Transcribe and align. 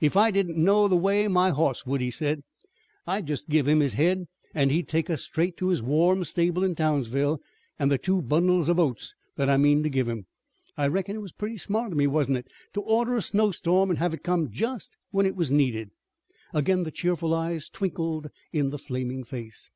"If 0.00 0.16
I 0.16 0.30
didn't 0.30 0.56
know 0.56 0.86
the 0.86 0.94
way 0.96 1.26
my 1.26 1.50
hoss 1.50 1.84
would," 1.84 2.00
he 2.00 2.12
said. 2.12 2.44
"I'd 3.08 3.26
just 3.26 3.48
give 3.50 3.66
him 3.66 3.80
his 3.80 3.94
head 3.94 4.28
an' 4.54 4.68
he'd 4.70 4.86
take 4.86 5.10
us 5.10 5.22
straight 5.22 5.56
to 5.56 5.66
his 5.70 5.82
warm 5.82 6.22
stable 6.22 6.62
in 6.62 6.76
Townsville, 6.76 7.40
an' 7.76 7.88
the 7.88 7.98
two 7.98 8.22
bundles 8.22 8.68
of 8.68 8.78
oats 8.78 9.16
that 9.34 9.50
I 9.50 9.56
mean 9.56 9.82
to 9.82 9.90
give 9.90 10.08
him. 10.08 10.26
I 10.76 10.86
reckon 10.86 11.16
it 11.16 11.22
was 11.22 11.32
pretty 11.32 11.56
smart 11.56 11.90
of 11.90 11.98
me, 11.98 12.06
wasn't 12.06 12.36
it, 12.36 12.46
to 12.74 12.82
order 12.82 13.16
a 13.16 13.20
snowstorm 13.20 13.90
an' 13.90 13.96
have 13.96 14.14
it 14.14 14.22
come 14.22 14.48
just 14.48 14.96
when 15.10 15.26
it 15.26 15.34
was 15.34 15.50
needed." 15.50 15.90
Again 16.52 16.84
the 16.84 16.92
cheerful 16.92 17.34
eyes 17.34 17.68
twinkled 17.68 18.28
in 18.52 18.70
the 18.70 18.78
flaming 18.78 19.24
face. 19.24 19.70